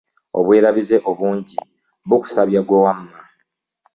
Obwerabize 0.39 0.97
obunji 1.09 1.57
bukusabya 2.09 2.61
gwe 2.63 2.77
wamma. 2.85 3.17